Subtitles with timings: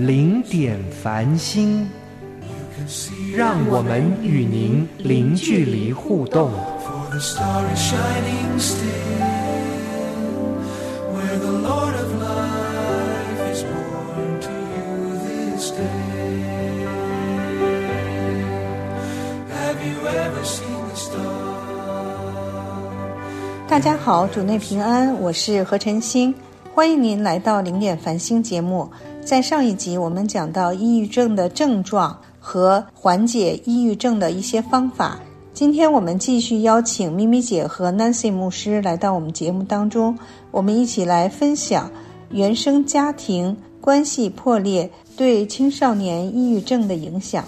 [0.00, 1.86] 零点繁星，
[3.36, 6.50] 让我们与您零距离互动。
[23.68, 26.34] 大家好，主内平安，我是何晨星，
[26.74, 28.90] 欢迎您来到零点繁星节目。
[29.30, 35.20] 在上一集，我们讲到抑郁症的症状和缓解抑郁症的一些方法。
[35.52, 40.18] 今天我们继续邀请咪咪姐和 Nancy 牧师来到我们节目当中，
[40.50, 41.88] 我们一起来分享
[42.30, 47.44] 原生家庭关系破裂对青少年抑郁症的影响。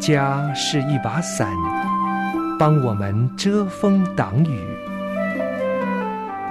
[0.00, 1.52] 家是一把伞，
[2.58, 4.58] 帮我们遮风挡雨；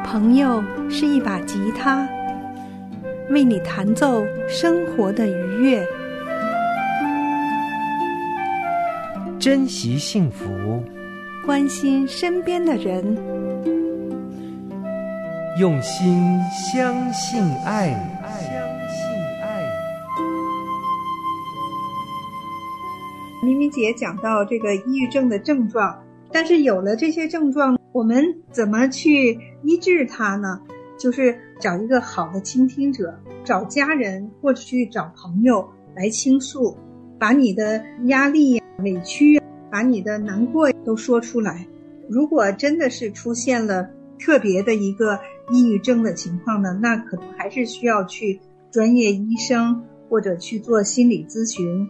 [0.06, 2.08] 朋友是一把吉他，
[3.32, 5.86] 为你弹奏生活的愉悦。
[9.40, 10.46] 珍惜幸福，
[11.44, 13.04] 关心身边的人，
[15.60, 17.90] 用心相信爱。
[17.90, 18.52] 相
[18.88, 19.10] 信
[19.42, 19.66] 爱。
[23.44, 26.00] 明明姐讲到这个抑郁症的症状，
[26.32, 30.60] 但是有了这些症状，我们怎么去医治它呢？
[30.98, 35.66] 就是找一个好的倾听者，找家人或者去找朋友
[35.96, 36.76] 来倾诉，
[37.18, 41.66] 把你的压力、委屈、把你的难过都说出来。
[42.10, 45.18] 如果真的是出现了特别的一个
[45.50, 51.88] 抑郁症的情况呢，那可能还是需要去专业医生或者去做心理咨询。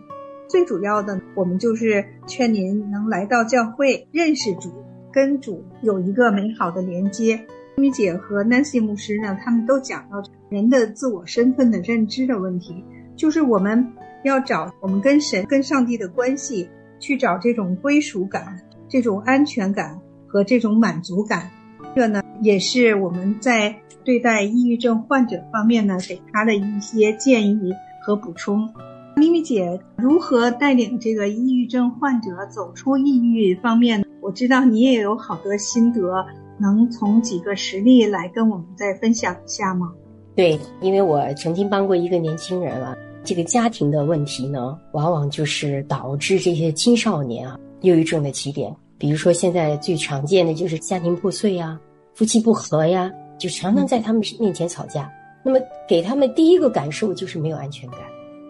[0.48, 4.72] 最主要的，我们就是劝您能来到教会认识主，
[5.16, 7.38] 跟主有一个美好的连接。
[7.78, 12.84] 咪咪姐和 Nancy 牧师呢，他们都讲到人的自我身份的认知的问题，
[13.16, 13.94] 就是我们
[14.26, 16.68] 要找我们跟神、跟上帝的关系，
[17.00, 18.60] 去找这种归属感、
[18.90, 21.50] 这种安全感和这种满足感。
[21.96, 27.72] 这呢，也是我们在对待抑郁症患者方面呢，给他的一些建议
[28.06, 28.70] 和补充。
[29.16, 34.05] 咪咪姐如何带领这个抑郁症患者走出抑郁方面？
[34.26, 36.26] 我知道你也有好多心得，
[36.58, 39.94] 能从几个实例来跟我们再分享一下吗？
[40.36, 48.76] 对，因为我曾经帮过一个年轻人啊，这个家庭的问题呢，往往就是导致这些青少年啊抑郁症的起点。
[48.98, 51.80] 比如说现在最常见的就是家庭破碎呀、
[52.16, 55.08] 夫妻不和呀，就常常在他们面前吵架。
[55.44, 58.00] 那么给他们第一个感受就是没有安全感。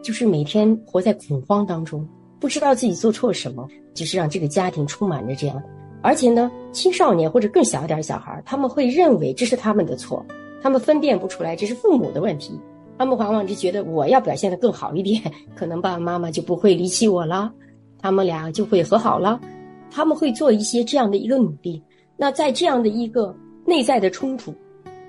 [0.02, 2.08] 就是每天活在恐慌当中，
[2.45, 5.59] 不知道自己做错什么，就是让这个家庭充满着这样。
[6.03, 10.23] 而且呢，青少年或者更小一点小孩，他们会认为这是他们的错，
[10.61, 12.53] 他们分辨不出来这是父母的问题，
[13.00, 15.19] 他们往往就觉得我要表现得更好一点，
[15.57, 17.51] 可能爸爸妈妈就不会离弃我了，
[18.00, 19.41] 他们俩就会和好了，
[19.89, 21.81] 他们会做一些这样的一个努力。
[22.16, 23.35] 那在这样的一个
[23.66, 24.53] 内在的冲突，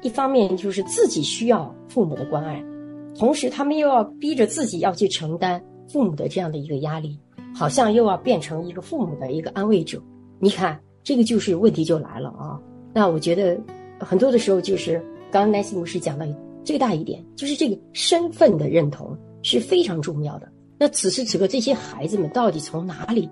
[0.01, 2.65] 一方面就是自己需要父母的关爱。
[3.15, 7.19] 同时，他们又要逼着自己要去承担父母的这样的一个压力，
[7.57, 9.99] 好像又要变成一个父母的一个安慰者。
[10.39, 12.61] 你看，这个就是问题就来了啊！
[12.93, 13.59] 那我觉得
[13.99, 14.99] 很多的时候，就是
[15.31, 16.27] 刚刚南希牧师讲到
[16.63, 20.47] 最大一点，就是这个身份的认同是非常重要的。
[20.77, 23.27] 那此时此刻，这些孩子们到底从哪里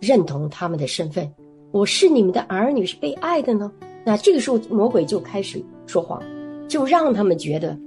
[0.00, 1.32] 认同他们的身份？
[1.70, 3.70] 我是你们的儿女，是被爱的呢？
[4.04, 6.20] 那这个时候，魔鬼就开始说谎，
[6.66, 7.78] 就让他们觉得。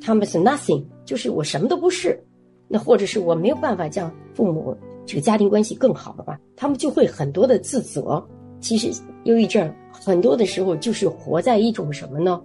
[0.00, 2.22] 他们是 nothing，就是我什么都不是，
[2.68, 4.76] 那或者是我没有办法将父母
[5.08, 8.22] 这个家庭关系更好了吧，他们就会很多的自责。
[8.60, 8.90] 其实
[9.24, 12.38] 忧郁症很多的时候就是活在一种什么呢？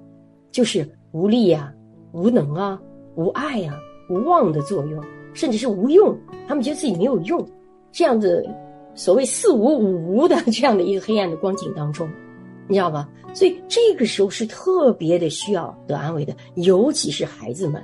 [0.49, 1.73] 就是无力呀、
[2.13, 2.79] 无能啊、
[3.15, 3.77] 无爱呀、
[4.09, 6.17] 无望的作用，甚至是无用。
[6.47, 7.45] 他们觉得自己没有用，
[7.91, 8.47] 这样子
[8.95, 12.09] 所谓四无五无的这样的一个黑暗的光景当中。
[12.69, 13.09] 你知道吗？
[13.33, 17.83] 所以这个时候是特别的需要得安慰的，尤其是孩子们，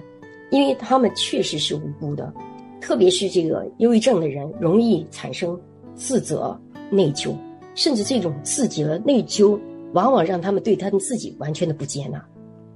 [0.51, 2.33] 因为他们确实是无辜的，
[2.81, 5.59] 特别是这个忧郁症的人，容易产生
[5.95, 6.59] 自责、
[6.89, 7.35] 内疚，
[7.75, 9.59] 甚至这种自责、内疚，
[9.93, 12.23] 往往让他们对他们自己完全的不接纳。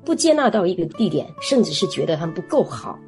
[0.05, 3.00] 不接纳到一个地点，甚至是觉得他们不够好，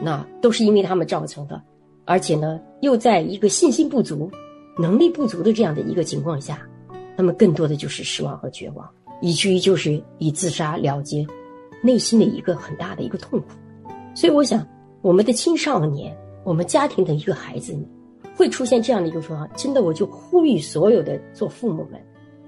[0.00, 1.60] 那都是因为他们造成的。
[2.04, 4.30] 而且呢，又在一个信心不足、
[4.78, 6.60] 能力不足的这样的一个情况下，
[7.16, 8.88] 他们更多的就是失望和绝望，
[9.20, 11.26] 以至于就是以自杀了结
[11.82, 13.46] 内心的一个很大的一个痛苦。
[14.14, 14.64] 所以，我想
[15.02, 16.16] 我们的青少年，
[16.46, 17.76] 我们家庭的一个孩子，
[18.36, 19.50] 会出现这样的一个状况。
[19.56, 22.00] 真的，我就呼吁所有的做父母们，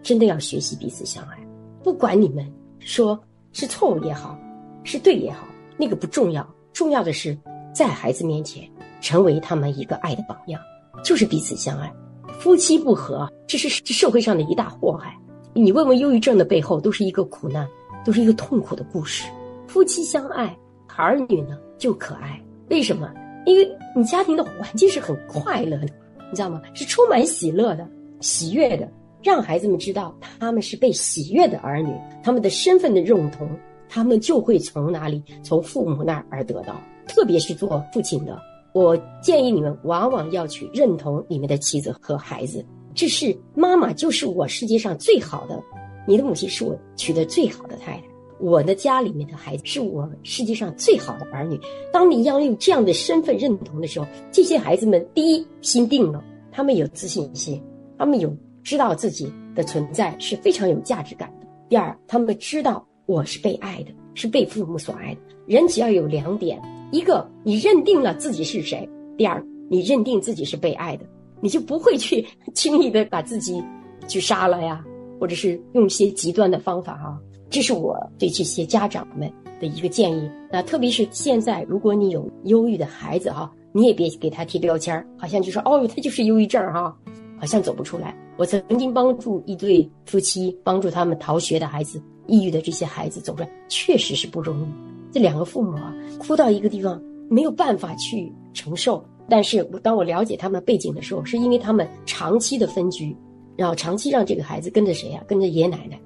[0.04, 1.36] 真的要学习彼此相爱，
[1.82, 2.48] 不管你们
[2.78, 3.18] 说。
[3.50, 4.38] 是错误也好，
[4.84, 5.48] 是对也好，
[5.78, 7.36] 那个不重要，重要的是
[7.72, 8.62] 在孩子面前
[9.00, 10.60] 成为他们一个爱的榜样，
[11.02, 11.90] 就是彼此相爱。
[12.38, 15.18] 夫妻不和，这是社会上的一大祸害。
[15.54, 17.66] 你问问忧郁症的背后，都是一个苦难，
[18.04, 19.26] 都是一个痛苦的故事。
[19.66, 20.56] 夫妻相爱，
[20.94, 22.38] 儿女呢就可爱。
[22.68, 23.10] 为什么？
[23.48, 23.66] 因为
[23.96, 25.88] 你家庭的环境是很快乐的，
[26.30, 26.60] 你知道吗？
[26.74, 27.88] 是充满喜乐的、
[28.20, 28.86] 喜悦的。
[29.22, 31.92] 让孩子们知道他们是被喜悦的儿女，
[32.22, 33.48] 他们的身份的认同，
[33.88, 35.22] 他们就会从哪里？
[35.42, 36.80] 从父母那儿而得到。
[37.06, 38.38] 特别是做父亲的，
[38.74, 42.64] 我建议你们往往要去认同你们的妻子和孩子。
[42.94, 45.58] 这是妈妈就是我世界上最好的，
[46.06, 48.04] 你的母亲是我娶的最好的太太，
[48.40, 51.60] 我的家里面的孩子是我世界上最好的儿女。
[51.92, 57.62] 当你要用这样的身份认同的时候，这些孩子们第一心定了，他们有自信心，
[57.96, 58.34] 他们有。
[58.64, 61.46] 知道自己的存在是非常有价值感的。
[61.70, 65.20] 第二，他们知道我是被爱的，是被父母所爱的。
[65.46, 66.60] 人只要有两点：
[66.92, 68.86] 一个，你认定了自己是谁；
[69.16, 71.06] 第二，你认定自己是被爱的，
[71.40, 73.62] 你就不会去轻易的把自己
[74.06, 74.84] 去杀了呀，
[75.18, 77.18] 或者是用一些极端的方法哈。
[77.50, 79.30] 这是我对这些家长们
[79.60, 80.30] 的一个建议。
[80.50, 86.96] 那特别是现在，如果你有忧郁的孩子哈，你也别给他贴标签儿好像就说哦，他就是忧郁症哈。
[87.40, 88.12] 好像走不出来。
[88.36, 94.66] 我曾经帮助一对夫妻，帮助他们逃学的孩子、抑郁的这些孩子走出来，确实是不容易。
[95.12, 97.00] 这两个父母啊，哭到一个地方，
[97.30, 99.04] 没有办法去承受。
[99.28, 103.16] 但是我当我了解他们背景的时候，是因为他们长期的分居，
[103.56, 105.22] 然后长期让这个孩子跟着谁呀？
[105.28, 105.96] 跟着爷爷奶奶。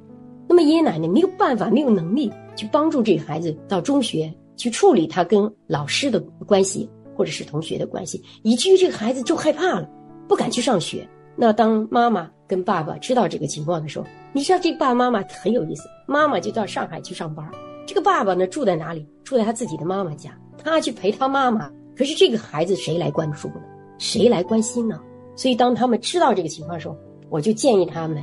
[0.52, 9.88] 那么爷爷奶奶没有办法，没有能力去帮助这个孩子到中学去处理他跟老师的关系，或者是同学的关系，以至于这个孩子就害怕了，
[10.28, 11.08] 不敢去上学。
[11.36, 14.04] 那当妈妈跟爸爸知道这个情况的时候，
[14.34, 15.84] 你知道这个爸爸妈妈很有意思。
[16.06, 17.50] 妈妈就到上海去上班，
[17.86, 19.06] 这个爸爸呢住在哪里？
[19.24, 21.70] 住在他自己的妈妈家，他去陪他妈妈。
[21.96, 23.62] 可是这个孩子谁来关注呢？
[23.96, 25.00] 谁来关心呢？
[25.34, 26.94] 所以当他们知道这个情况的时候，
[27.30, 28.22] 我就建议他们：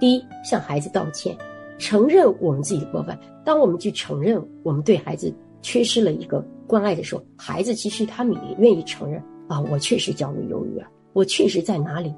[0.00, 1.38] 第一，向孩子道歉，
[1.78, 3.18] 承认我们自己的过犯。
[3.44, 5.32] 当我们去承认我们对孩子
[5.62, 12.12] 缺失了一个关爱的时候，孩子其实他们也愿意承认啊，我确实焦虑忧郁啊，我确实在哪里。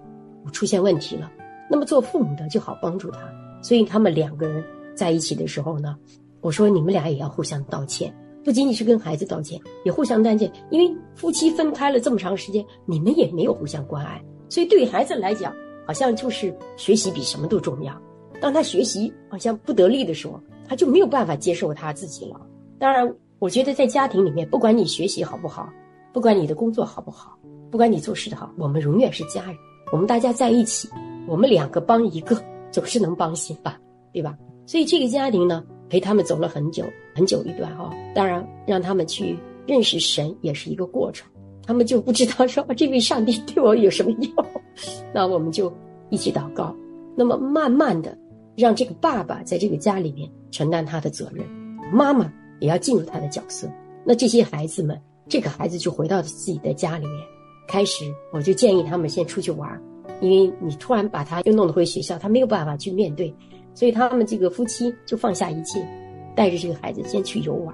[0.45, 1.31] 我出现问题了，
[1.71, 3.21] 那么做父母的就好帮助他。
[3.63, 4.65] 所以他们两个人
[4.95, 5.95] 在一起的时候呢，
[6.41, 8.11] 我说你们俩也要互相道歉，
[8.43, 10.51] 不仅仅是跟孩子道歉，也互相道歉。
[10.71, 15.55] 因为夫妻分开了这么长时间，你们也没有互相关爱，所以对于孩子来讲，
[15.87, 17.95] 好像就是学习比什么都重要。
[18.41, 22.41] 当他学习好像不得力的时候，他就没有办法接受他自己了。
[22.79, 25.69] 当然，我觉得在家庭里面，不管你学习好不好，
[26.13, 27.39] 不管你的工作好不好，
[27.71, 29.57] 不管你做事的好，我们永远是家人。
[29.93, 30.89] 我们大家在一起，
[31.27, 32.37] 我们两个帮一个，
[32.71, 33.79] 总是能帮心吧，
[34.13, 34.37] 对吧？
[34.67, 36.85] 所以这个家庭呢，陪他们走了很久
[37.15, 37.91] 很久一段哈。
[38.15, 39.37] 当然，让他们去
[39.67, 41.29] 认识神也是一个过程，
[41.67, 44.47] 他们就不知道说这位上帝对我有什么用。
[45.13, 45.73] 那我们就
[46.09, 46.75] 一起祷告，
[47.17, 48.17] 那么慢慢的
[48.57, 51.47] 让这个爸爸在这个家里面承担他的责任，
[51.93, 53.69] 妈妈也要进入他的角色。
[54.05, 57.27] 那这些孩子们，这个孩子就回到自己的家里面。
[57.69, 59.81] 开始我就建议他们先出去玩，
[60.21, 63.33] 因为你突然把他又弄得回学校，他没有办法去面对，
[63.75, 65.87] 所以他们这个夫妻就放下一切，
[66.35, 67.73] 带着这个孩子先去游玩。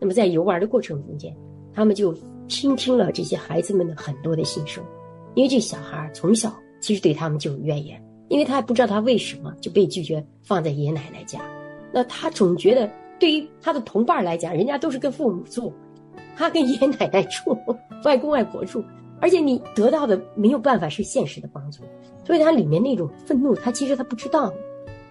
[0.00, 1.36] 那么在游玩的过程中间，
[1.74, 2.14] 他们就
[2.48, 4.82] 倾听了这些孩子们的很多的心声，
[5.34, 6.50] 因为这小孩从小
[6.80, 11.40] 其实对他们就有怨言，因为他还不知道他为什么就被拒绝放在爷爷奶奶家，
[11.92, 15.72] 那他总觉得对于他的同伴来讲，人家都是跟父母住，
[16.36, 17.56] 他跟爷爷奶奶住，
[18.04, 18.82] 外公外婆住。
[19.20, 21.82] 而且你得到的没有办法是现实的帮助，
[22.26, 24.52] 所以他里面那种愤怒，他其实他不知道。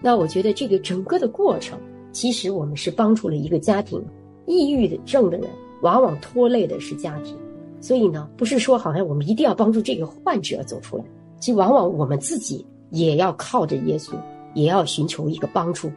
[0.00, 1.80] 那我觉得这个整个的过程，
[2.12, 4.04] 其实我们是帮助了一个家庭。
[4.46, 5.48] 抑郁的症的人，
[5.80, 7.34] 往往拖累的是家庭。
[7.80, 11.04] 所以呢，不是说好像我们一定要帮助这个患者走出来，
[11.40, 12.64] 其实往往我们自己
[12.94, 14.14] 也要靠着耶稣，
[14.54, 15.92] 也要寻求一个帮助，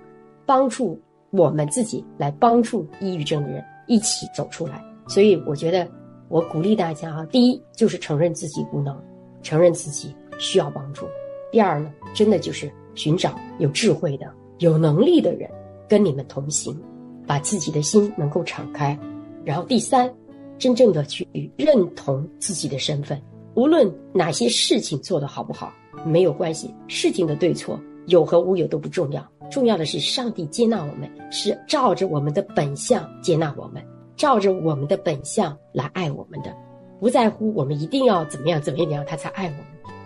[0.45, 0.99] 帮助
[1.31, 4.83] 我们自己来帮助抑郁症的人一起走出来。
[5.07, 5.87] 所以我觉得。
[6.29, 8.93] 我鼓励大家啊，第一就是承认自己无能，
[9.41, 11.05] 承认自己需要帮助；
[11.53, 15.49] 第二呢，真的就是寻找有智慧的、有能力的人
[15.87, 16.77] 跟你们同行，
[17.25, 18.99] 把自己的心能够敞开，
[19.45, 20.13] 然后第三，
[20.59, 21.25] 真正的去
[21.55, 23.17] 认同自己的身份，
[23.53, 25.71] 无论哪些事情做得好不好
[26.05, 33.83] 没有关系，事情的对错有和无有都不重要，重要的是上帝接纳我们，是照着我们的本相接纳我们，
[34.15, 36.55] 照着我们的本相来爱我们的，
[36.99, 39.65] 不在乎我们一定要怎么样怎么样他才爱我们。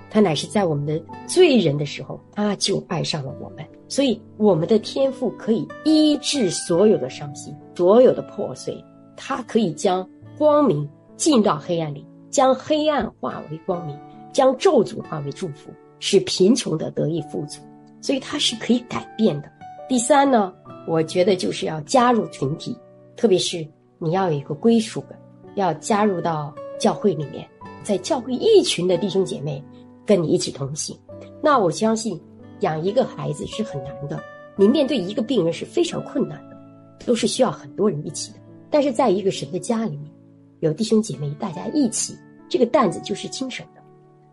[0.10, 3.66] 他乃是在我们的罪人的时候，他就爱上了我们。
[3.88, 8.76] 所以，我们的天赋可以医治所有的伤心，所有的破碎。
[9.16, 10.06] 他可以将
[10.38, 13.98] 光明进到黑暗里，将黑暗化为光明，
[14.34, 15.70] 将咒诅化为祝福，
[16.02, 17.62] 使贫穷的得以富足。
[18.02, 19.50] 所以，他是可以改变的。
[19.88, 20.54] 第三呢，
[20.86, 22.78] 我觉得就是要加入群体，
[23.16, 23.66] 特别是
[23.98, 25.18] 你要有一个归属感，
[25.56, 27.48] 要加入到教会里面，
[27.82, 29.64] 在教会一群的弟兄姐妹。
[30.04, 30.98] 跟你一起同行，
[31.42, 32.20] 那我相信
[32.62, 34.22] 养一个孩子是很难的。
[34.58, 36.58] 你面对一个病人是非常困难的，
[37.06, 38.40] 都是需要很多人一起的。
[38.70, 40.12] 但是在一个神的家里面，
[40.60, 42.16] 有弟兄姐妹大家一起，
[42.50, 43.81] 这个担子就是轻省的。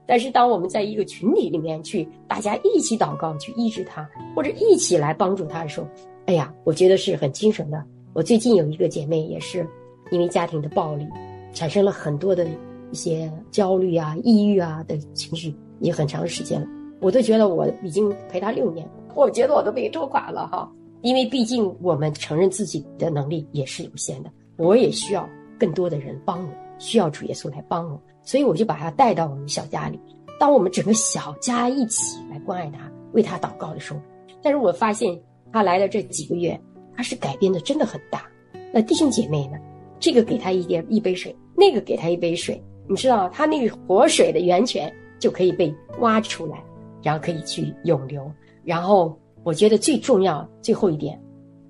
[0.09, 5.87] 但是当我们在一个群体里面去，大家一起祷告去医治他，或者一起来帮助他的时候，
[6.27, 7.85] 哎呀，我觉得是很精神的。
[8.15, 9.65] 我最近有一个姐妹也是
[10.11, 11.07] 因为家庭的暴力，
[11.53, 12.49] 产生了很多的。
[12.91, 16.67] 一些焦虑啊、抑郁啊的情绪也很长时间了，
[17.03, 20.73] 我都觉得我已经陪他六年，我觉得我都被拖垮了哈。
[21.03, 25.29] 因为毕竟我们承认自己的能力也是有限的，我也需要
[25.61, 26.49] 更多的人帮我，
[26.79, 29.99] 需要主耶稣来帮我，所以我就把他带到我们小家里。
[30.38, 32.80] 当我们整个小家一起来关爱他、
[33.12, 34.00] 为他祷告的时候，
[34.42, 35.18] 但是我发现
[35.50, 36.61] 他来了这几个月，
[36.94, 38.26] 他是改变的真的很大。
[38.70, 39.56] 那弟兄姐妹呢？
[39.99, 42.62] 这个给他一点一杯水，那个给他一杯水。
[42.87, 46.62] 你知道，他那个活水的源泉就可以被挖出来，
[47.02, 48.30] 然后可以去涌流。
[48.62, 51.18] 然后，我觉得最重要最后一点，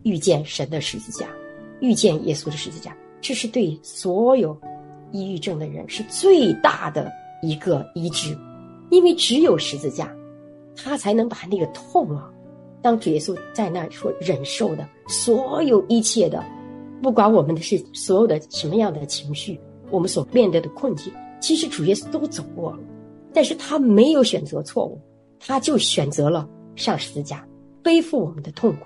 [0.02, 1.28] 遇见神的十字架，
[1.78, 4.60] 遇见耶稣的十字架，这是对所有
[5.12, 7.10] 抑郁症的人是最大的
[7.42, 8.36] 一个医治，
[8.90, 10.14] 因为只有十字架，
[10.76, 12.30] 他才能把那个痛啊，
[12.82, 16.44] 当主耶稣在那说忍受的所有一切的，
[17.02, 19.58] 不管我们的是所有的什么样的情绪。
[19.90, 21.10] 我们所面对的困境，
[21.40, 22.78] 其实主耶稣都走过了，
[23.32, 25.00] 但是他没有选择错误，
[25.40, 26.46] 他就选择了
[26.76, 27.42] 上十字架，
[27.82, 28.84] 背负我们的痛苦，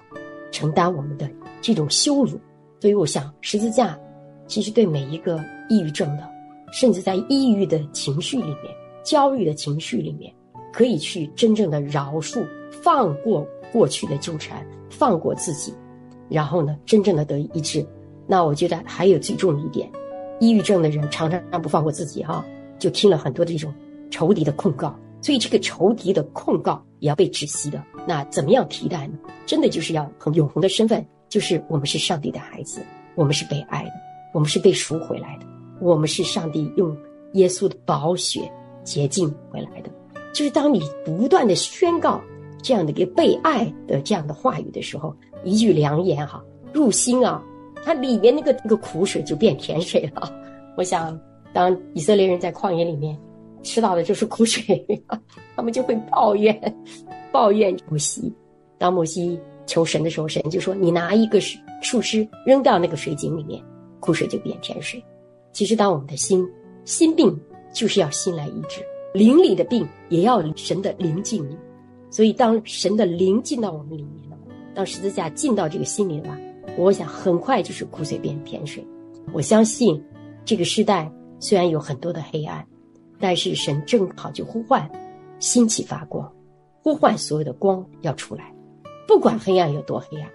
[0.52, 1.28] 承担我们的
[1.60, 2.38] 这种羞辱。
[2.80, 3.98] 所以，我想十字架，
[4.52, 6.28] 其实对每一个抑郁症的，
[6.74, 8.64] 甚至在抑郁的情绪里面、
[9.02, 10.30] 焦虑的情绪里面，
[10.70, 15.72] 可以去真正的饶恕、放过过去的纠缠，放过自己，
[16.28, 17.82] 然后呢，真正的得以医治。
[18.26, 19.90] 那我觉得还有最重一点。
[20.38, 22.44] 抑郁症的人常常不放过自己，哈，
[22.78, 23.72] 就听了很多的这种
[24.10, 27.82] 仇敌的控告，所以这个仇敌的控告也要被窒息的。
[28.06, 29.18] 那怎么样替代呢？
[29.46, 32.82] 真的就是要很永恒的身份，就是我们是上帝的孩子，
[33.14, 33.92] 我们是被爱的，
[34.32, 35.46] 我们是被赎回来的，
[35.80, 36.96] 我们是上帝用
[37.34, 38.50] 耶稣的宝血
[38.84, 39.90] 洁净回来的。
[40.32, 42.20] 就是当你不断的宣告
[42.62, 47.42] 这样的一个被爱的这样的话语的时候，一句良言哈，入心啊。
[47.84, 50.32] 它里面那个那个苦水就变甜水了。
[50.76, 51.18] 我想，
[51.52, 53.18] 当以色列人在旷野里面
[53.64, 54.86] 吃到的就是苦水，
[55.56, 56.56] 他们就会抱怨，
[57.32, 58.32] 抱怨摩西。
[58.78, 63.60] 当摩西求神的时候，神就说：“你拿一个树树枝扔到那个水井里面，
[64.02, 65.02] 苦水就变甜水。”
[65.54, 66.46] 其实，当我们的心
[66.84, 67.38] 心病
[67.72, 68.82] 就是要心来医治，
[69.14, 71.56] 灵里的病也要神的灵进入。
[72.10, 74.36] 所以，当神的灵进到我们里面了，
[74.74, 76.36] 当十字架进到这个心里了。
[76.78, 78.82] 我想很快就是苦水变甜水。
[79.32, 80.02] 我相信，
[80.44, 82.66] 这个时代虽然有很多的黑暗，
[83.20, 84.90] 但是神正好就呼唤，
[85.38, 86.30] 心起发光，
[86.82, 88.52] 呼唤所有的光要出来。
[89.06, 90.30] 不管黑暗有多黑暗，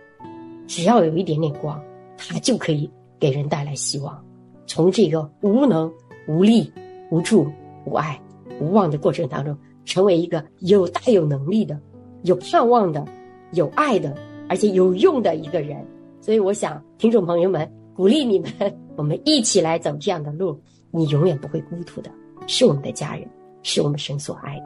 [0.68, 1.82] 只要有一点点光，
[2.18, 4.24] 它就可以给人带来希望。
[4.66, 5.92] 从这个无能、
[6.28, 6.72] 无力、
[7.10, 7.50] 无助、
[7.86, 8.20] 无爱、
[8.60, 11.80] 无望的过程当中，成为一个有大有能力的、
[12.24, 13.06] 有盼望的、
[13.54, 14.16] 有爱的，
[14.50, 15.86] 而且有用的一个人。
[16.20, 18.52] 所以，我想，听众朋友们，鼓励你们，
[18.98, 20.60] 我们一起来走这样的路。
[20.92, 22.12] 你永远不会孤独的，
[22.48, 23.28] 是我们的家人，
[23.64, 24.66] 是我们神所爱的。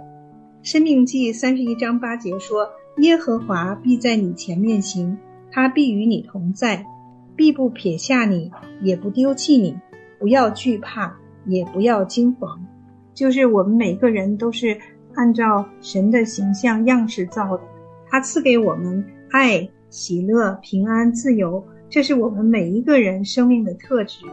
[0.64, 2.70] 生命记三十一章八节说
[3.02, 5.18] ：“耶和华必在你前面行，
[5.52, 6.86] 他必与你同在，
[7.36, 9.78] 必不撇下你，也不丢弃你。
[10.20, 12.66] 不要惧怕，也不要惊慌。”
[13.14, 14.78] 就是我们每个人都是
[15.16, 17.64] 按照神的形象样式造的，
[18.10, 19.70] 他赐给我们爱。
[19.90, 24.26] 喜乐、平安、自由，这是我们每一个人生命的特质。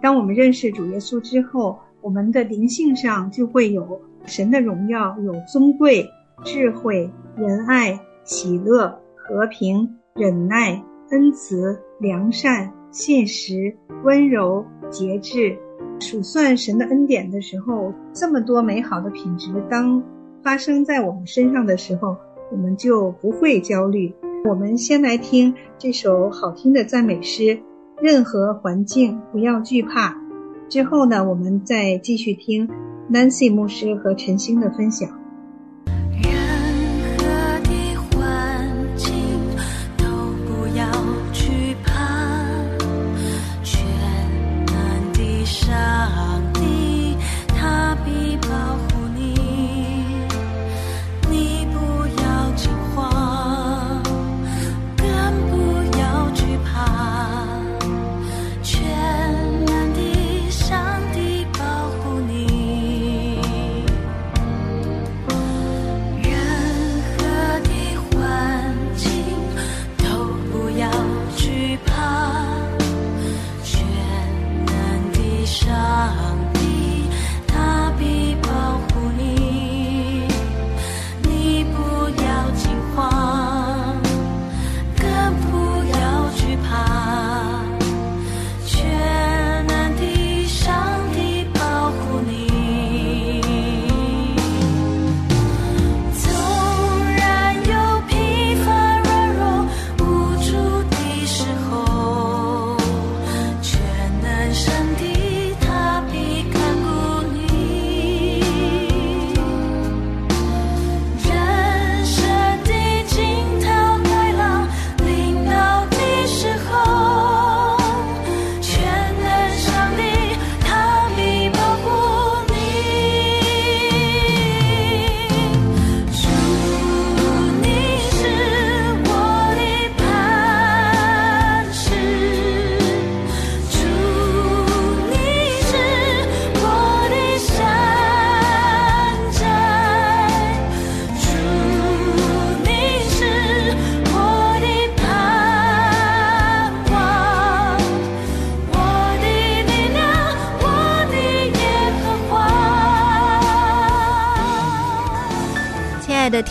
[0.00, 6.08] 当我们认识主耶稣之后，我们的灵性上就会有神的荣耀，有尊贵、
[6.44, 10.80] 智慧、仁爱、喜乐、和平、忍耐、
[11.10, 15.56] 恩慈、良善、信实、温柔、节制。
[16.00, 20.02] 数算神的恩典的时候，这么多美好的品质，当
[20.42, 22.16] 发生在我们身上的时候，
[22.50, 24.14] 我们就不会焦虑。
[24.48, 27.60] 我们先来听这首好听的赞美诗：
[28.00, 30.16] 任何环境不要惧怕。
[30.70, 32.66] 之后呢，我们再继续听
[33.12, 35.19] Nancy 牧师和陈星的分享。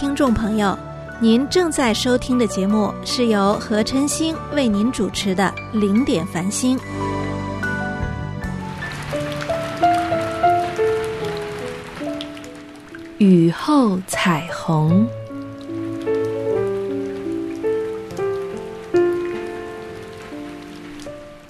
[0.09, 0.75] 听众朋友，
[1.21, 6.75] 您正在收听的节目是由何晨星为您主持的《零点繁星》。
[13.19, 15.07] 雨后彩虹，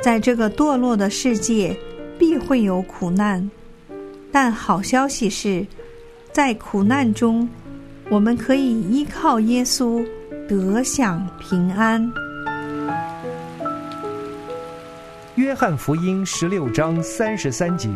[0.02, 1.74] 在这个堕落的世界，
[2.20, 3.50] 必会有苦难，
[4.34, 5.66] 但好消息是，
[6.34, 7.48] 在苦难中。
[8.12, 10.04] 我们可以依靠耶稣
[10.48, 12.12] 得享平安。
[15.36, 17.88] 约翰福音十六章三十三节：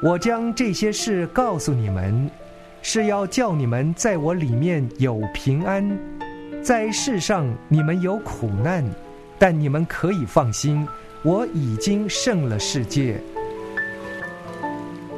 [0.00, 2.30] 我将这些事告诉你们，
[2.82, 5.84] 是要叫你们在我里面有平安。
[6.62, 8.88] 在世上你们有苦难，
[9.40, 10.86] 但你们可以放心，
[11.24, 13.20] 我已经胜了世界。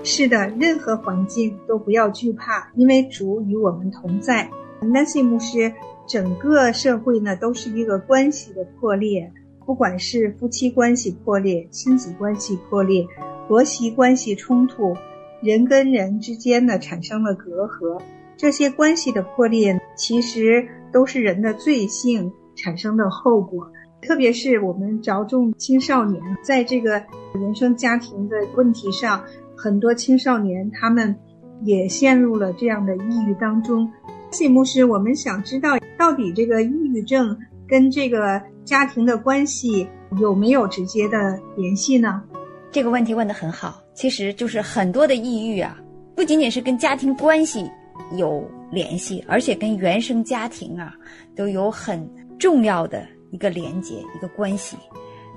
[0.08, 4.48] 是的，任何环境都不要惧怕，因为主与我们同在。
[4.80, 5.72] Nancy 牧师，
[6.06, 9.32] 整个社会呢都是一个关系的破裂，
[9.66, 13.04] 不管是夫妻关系破裂、亲子关系破裂、
[13.48, 14.94] 婆媳关系冲突，
[15.42, 18.00] 人跟人之间呢产生了隔阂，
[18.36, 23.68] 这些关系的破裂其实都是人的罪性产生的后果。
[24.02, 27.02] 特别是我们着重青少年在这个
[27.34, 29.24] 原生家庭的问题上。
[29.56, 31.16] 很多青少年他们
[31.64, 33.90] 也陷入了这样的抑郁当中。
[34.30, 39.88] 谢牧师，我们想知道到底这个抑郁症跟这个家庭的关系
[40.20, 42.22] 有没有直接的联系呢？
[42.70, 43.80] 这个问题问得很好。
[43.94, 45.78] 其实就是很多的抑郁啊，
[46.14, 47.70] 不仅仅是跟家庭关系
[48.16, 50.92] 有联系，而且跟原生家庭啊
[51.34, 52.06] 都有很
[52.38, 54.76] 重要的一个连接、一个关系。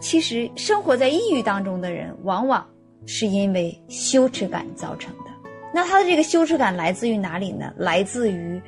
[0.01, 2.65] 其实生活在抑郁当中的人，往往。
[3.05, 5.31] 是因为羞耻感造成的。
[5.73, 7.73] 那他的这个羞耻感来自于哪里呢？
[7.77, 8.61] 来自于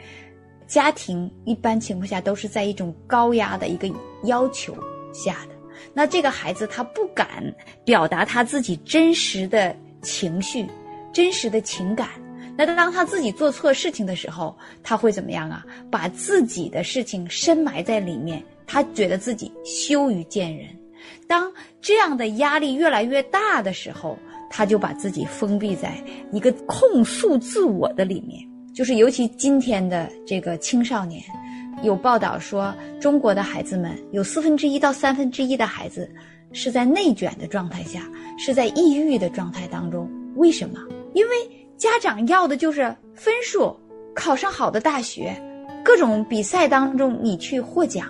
[0.67, 3.89] 家庭一般情况下都是在一种高压的一个
[4.23, 4.75] 要求
[5.13, 5.55] 下的。
[5.93, 7.27] 那这个孩子他不敢
[7.83, 10.65] 表达他自己真实的情绪、
[11.11, 12.09] 真实的情感。
[12.55, 15.65] 那当他自己做错事情的时候，他会怎么样啊？
[15.89, 20.67] 把自己的事情深埋在里面，他觉得自己羞于见人。
[21.27, 24.17] 当这样的压力越来越大的时候，
[24.49, 25.93] 他就把自己封闭在
[26.31, 28.41] 一个控诉自我的里面。
[28.73, 31.21] 就是尤其今天的这个青少年，
[31.83, 36.09] 有报道说，中国的孩子们有四分之一到三分之一的孩子
[36.53, 40.09] 是在内卷的状态下，是在抑郁的状态当中。
[40.35, 40.79] 为什么？
[41.13, 41.35] 因为
[41.75, 43.77] 家长要的就是分数，
[44.15, 45.35] 考上好的大学，
[45.83, 48.07] 各种比赛当中你去获奖。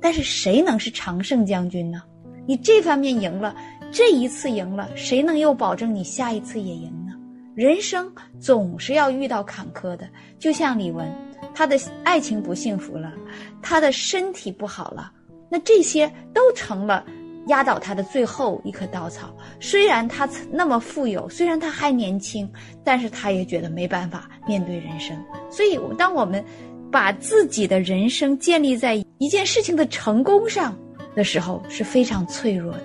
[0.00, 2.02] 但是谁能是常胜将军呢？
[2.46, 3.54] 你这方面赢了，
[3.92, 7.12] 这一次赢了，谁能又保证你下一次也赢呢？
[7.54, 11.10] 人生总是要遇到坎坷的，就像李文。
[11.52, 13.12] 他的爱情不幸福了，
[13.60, 15.12] 他的身体不好了，
[15.50, 17.04] 那这些都成了
[17.48, 19.34] 压倒他的最后一棵稻草。
[19.58, 22.50] 虽然他那么富有，虽然他还年轻，
[22.84, 25.16] 但是他也觉得没办法面对人生。
[25.50, 26.42] 所以，当我们
[26.90, 30.78] 把自己的人生建立在一件事情的成功上
[31.14, 32.84] 的时候，是非常脆弱的。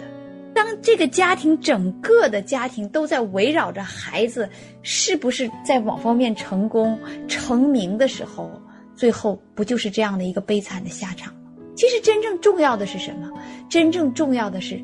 [0.54, 4.50] 当这个家庭整个的家庭都在围绕着孩子
[4.84, 8.50] 是不是在某方面成功成名的时候，
[8.96, 11.40] 最后不就是这样的一个悲惨的下场吗？
[11.76, 13.30] 其实真正重要的是什么？
[13.70, 14.82] 真正重要的是，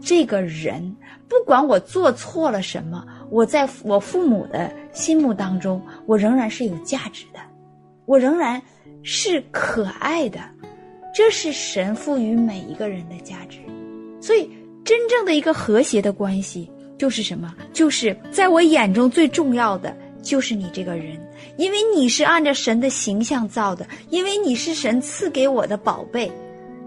[0.00, 0.96] 这个人
[1.28, 7.38] 不管我做错了什么，我在我父母的心目当中，我仍然是有价值的，
[8.06, 8.60] 我仍然
[9.04, 10.40] 是可爱的，
[11.14, 13.58] 这是神赋予每一个人的价值，
[14.20, 14.50] 所以。
[14.84, 17.54] 真正的一个和谐的关系就是什么？
[17.72, 21.16] 就是在我眼中最重要的就是你这个人，
[21.56, 26.30] 因为你是按照神的形象造的，因为你是神赐给我的宝贝，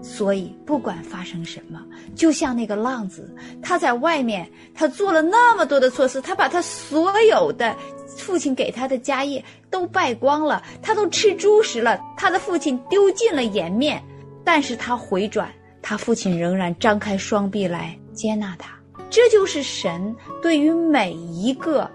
[0.02, 1.82] 所以不管发生什么，
[2.14, 7.74] 就像那个浪子，他在外面，他做了那么多的错事，他把他所有的
[8.06, 14.02] 父亲给他的家业都败光了，他都吃猪食了，他的父亲丢尽了颜面，
[14.46, 15.52] 但是他回转。
[15.82, 18.76] 他父亲仍然张开双臂来接纳他，
[19.08, 21.88] 这就是神对于每一个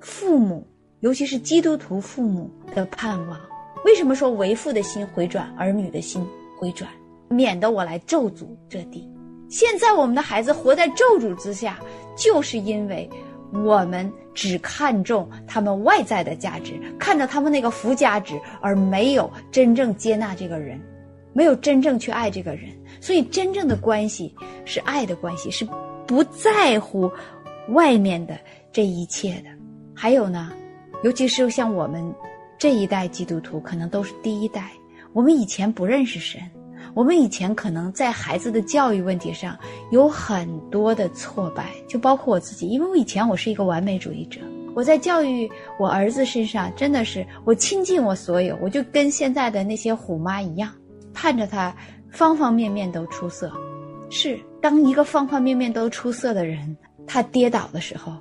[0.00, 0.66] 父母，
[0.98, 3.40] 尤其是基督徒父母的盼望。
[3.84, 6.26] 为什么说为父的心回转，儿女的心
[6.58, 6.90] 回转，
[7.28, 9.08] 免得我来咒诅这地？
[9.48, 11.78] 现在我们的孩子活在咒诅之下，
[12.16, 13.08] 就是因为
[13.52, 20.80] 我们只看重他们外在的价值，看着他们那个附加值，而没有真正接纳这个人，
[21.36, 22.70] 没有真正去爱这个人。
[22.98, 25.68] 所以，真正的关系是爱的关系，是
[26.06, 27.10] 不在乎
[27.68, 28.38] 外面的
[28.72, 29.50] 这一切的。
[29.94, 30.50] 还有呢，
[31.04, 32.02] 尤其是像我们
[32.58, 34.70] 这一代基督徒，可能都是第一代。
[35.12, 36.40] 我们以前不认识神，
[36.94, 39.58] 我们以前可能在孩子的教育问题上
[39.90, 44.40] 有很多的挫败，就包括我自己，因为我以前我是一个完美主义者。
[44.74, 50.70] 我在教育我儿子身上，真的是我倾尽我所有，我就跟现在的那些虎妈一样，
[51.16, 51.74] 盼着他。
[52.08, 53.52] 方方面面都出色，
[54.08, 54.38] 是。
[54.62, 56.74] 当一个方方面面都出色的人，
[57.06, 58.12] 他跌倒的时候，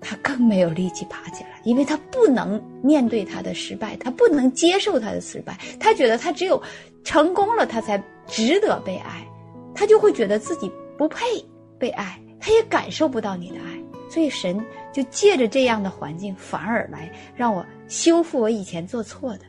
[0.00, 6.62] 他更没有力气爬起来，因为他不能面对他的失败，他不能接受他的失败，他觉得他只有
[7.02, 9.26] 成功了，他才值得被爱，
[9.74, 11.24] 他就会觉得自己不配
[11.80, 19.40] 被爱，他也感受不到你的爱，所以神就借着这样的环境，反而来让我修复我以前做错的，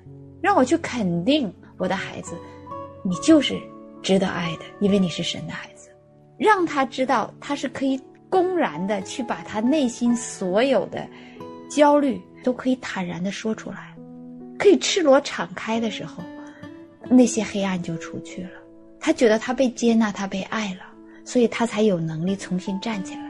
[0.42, 2.36] 让我去肯定我的孩子，
[3.04, 3.60] 你就是。
[4.04, 5.88] 值得爱的，因为你是神的孩子，
[6.38, 7.98] 让他知道他是可以
[8.30, 11.08] 公然的去把他内心所有的
[11.70, 13.96] 焦虑都可以坦然的说出来，
[14.60, 16.22] 可以赤裸敞开的时候，
[17.10, 18.50] 那些黑暗就出去了。
[19.00, 20.82] 他觉得他被接纳，他被爱了，
[21.24, 23.22] 所以他才有能力重新站起来。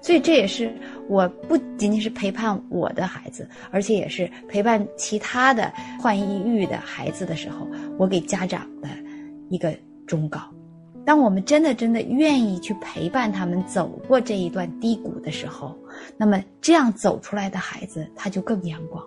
[0.00, 0.72] 所以这也是
[1.08, 7.66] 我不仅仅是陪伴我的孩子，而且也是陪伴其他的患抑郁的孩子的时候，
[7.98, 8.88] 我给家长的
[9.50, 9.74] 一个。
[10.06, 10.38] 忠告：
[11.06, 15.74] 当我们真的真的愿意去陪伴他们走过这一段低谷的时候，
[16.18, 19.02] 那么这样走出来的孩子他就更阳光，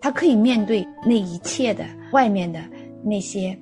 [0.00, 2.60] 他可以面对那一切的外面的
[3.04, 3.56] 那些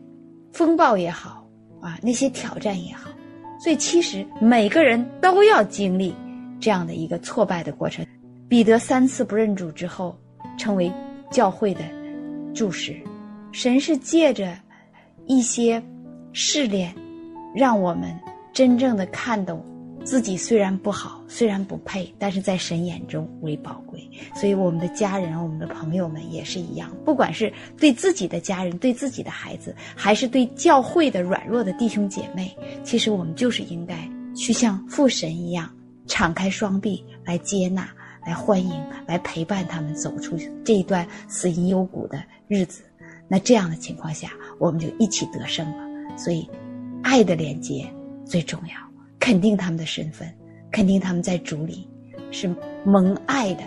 [0.50, 1.46] 风暴也好
[1.82, 3.10] 啊，那些挑战也好。
[3.60, 6.14] 所以其实每个人都要经历
[6.58, 8.02] 这样的一个挫败的过程。
[8.48, 10.18] 彼得三次不认主之后，
[10.56, 10.90] 成为
[11.30, 11.82] 教会的
[12.54, 12.96] 柱石。
[13.52, 14.56] 神是借着
[15.26, 15.82] 一些。
[16.32, 16.94] 试炼，
[17.54, 18.18] 让我们
[18.52, 19.64] 真正的看懂
[20.04, 24.08] 自己虽然不好，虽然不配，但是在神眼中为宝贵。
[24.34, 35.68] 所以，我们的家人、我们的朋友们也是一样，不管是对自己的家人、对自己的孩子，还是对教会的软弱的弟兄姐妹，其实我们就是应该去像父神一样，
[36.06, 37.88] 敞开双臂来接纳、
[38.24, 42.82] 来欢迎、来陪伴他们走出这一段死因幽谷的日子。
[43.28, 45.87] 那这样的情况下，我们就一起得胜了。
[46.18, 46.50] 所以，
[47.02, 47.88] 爱的连接
[48.26, 48.74] 最重要，
[49.20, 50.28] 肯定他们的身份，
[50.72, 51.88] 肯定他们在主里
[52.32, 52.52] 是
[52.84, 53.62] 蒙爱的，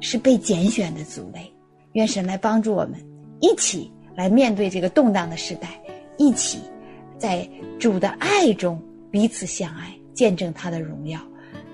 [0.00, 1.52] 是被拣选的族类。
[1.94, 2.94] 愿神来帮助我们，
[3.40, 5.68] 一起来面对这个动荡的时代，
[6.16, 6.60] 一起
[7.18, 7.46] 在
[7.80, 11.20] 主的爱中彼此相爱，见证他的荣耀，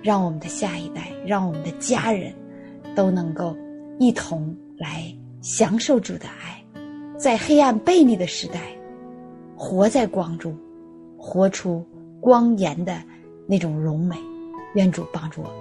[0.03, 2.33] 让我们的下一代，让我们的家人
[2.97, 3.55] 都能够
[3.99, 6.65] 一同来享受主的爱，
[7.19, 8.61] 在黑暗背逆的时代，
[9.65, 10.53] 活在光中，
[11.17, 11.87] 活出
[12.21, 13.01] 光颜的
[13.47, 14.17] 那种荣美。
[14.75, 15.57] 愿主帮助我们。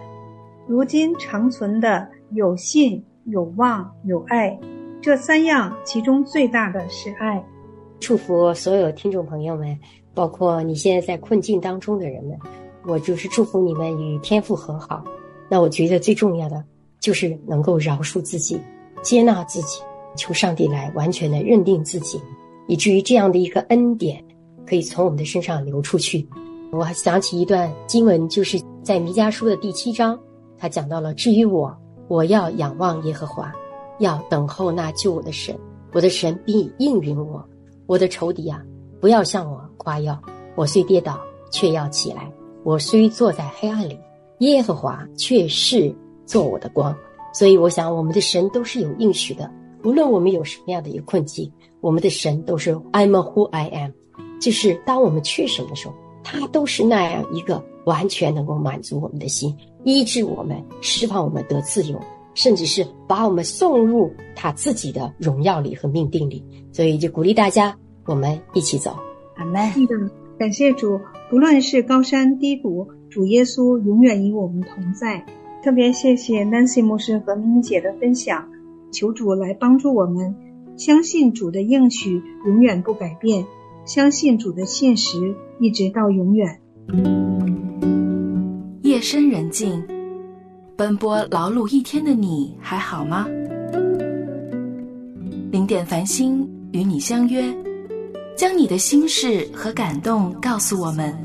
[0.68, 4.60] 如今长存的有信、有望、有爱，
[5.04, 7.46] 这三样，其中最大的是爱。
[8.00, 9.78] 祝福所有听众朋友们，
[10.16, 12.36] 包括你现在在困境当中的人们，
[12.88, 15.04] 我就是祝福你们与天父和好。
[15.48, 16.64] 那我觉得最重要的
[17.00, 18.60] 就是能够饶恕自己，
[19.04, 19.80] 接纳自己，
[20.16, 22.20] 求上帝来完全的认定自己，
[22.72, 24.24] 以至于这样的一个恩典
[24.66, 26.26] 可以从我们的身上流出去。
[26.72, 30.18] 我还想起一段经文，就是在弥迦书的第七章。
[30.58, 33.52] 他讲到了，至于我，我要仰望耶和华，
[34.00, 35.54] 要等候那救我的神，
[35.92, 37.46] 我的神必应允我。
[37.88, 38.64] 我的仇敌啊，
[39.02, 40.18] 不要向我夸耀。
[40.56, 41.20] 我虽跌倒，
[41.52, 42.22] 却要起来；
[42.64, 44.00] 我虽坐在黑暗里，
[44.40, 45.94] 耶和华却是
[46.26, 46.96] 做我的光。
[47.34, 49.52] 所以，我想我们的神都是有应许的。
[49.84, 53.91] 无论我们有什么样的一个困境，我们的神都是 I'm who I am，
[54.39, 59.56] 就是当我们缺什么的时候，他都是那样一个完全能够满足我们的心。
[59.84, 62.00] 医治我们，释放我们得自由，
[62.36, 66.44] 甚至是把我们送入他自己的荣耀里和命定里。
[66.72, 68.96] 所以就鼓励大家，我们一起走。
[69.36, 69.72] 阿门。
[69.72, 69.96] 是的，
[70.38, 75.26] 感谢主，不论是高山低谷，主耶稣永远与我们同在。
[75.63, 78.48] 特别谢谢 Nancy 牧师和明姐的分享，
[78.91, 80.36] 求主来帮助我们，
[80.84, 83.46] 相信主的应许永远不改变，
[83.86, 86.60] 相信主的信实一直到永远。
[88.82, 89.80] 夜深人静，
[90.76, 93.28] 奔波劳碌一天的你还好吗？
[95.52, 97.44] 零点繁星与你相约，
[98.36, 101.15] 将你的心事和感动告诉我们。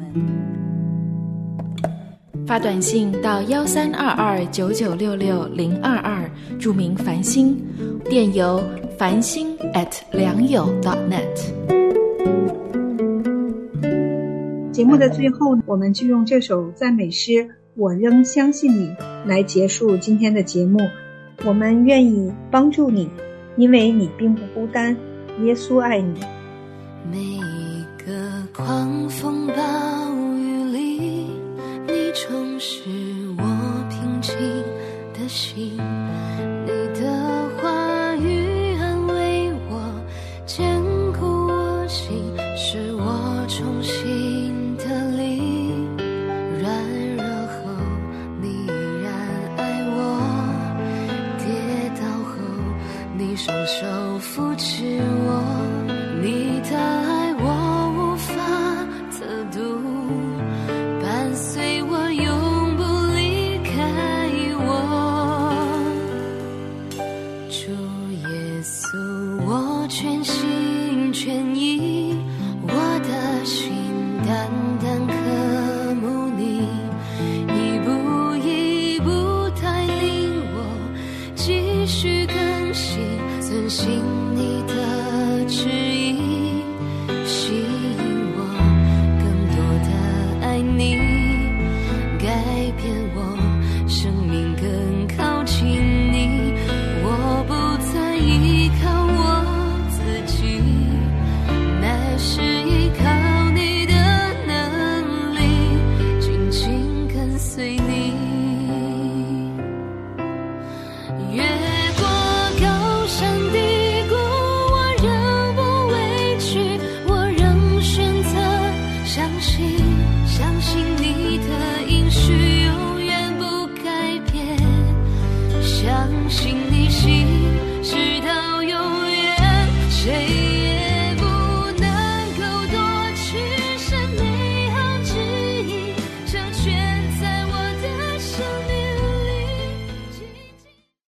[2.46, 6.30] 发短信到幺三二二九九六六零二二，
[6.60, 7.60] 注明“繁星”，
[8.08, 8.62] 电邮
[8.96, 11.24] 繁星 at 良友 .dot.net。
[14.70, 17.32] 节目的最后，我们就用这首赞美诗
[17.74, 18.88] 《我仍相信你》
[19.26, 20.78] 来结束今天的节目。
[21.44, 23.10] 我们愿意帮助你，
[23.56, 24.96] 因为你并不孤单，
[25.42, 26.20] 耶稣爱你。
[27.10, 28.14] 每一个
[28.54, 29.58] 狂风暴雨，
[32.66, 32.95] 充